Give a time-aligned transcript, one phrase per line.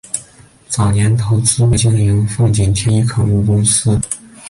[0.67, 4.01] 早年投资并经营奉锦天一垦务公司。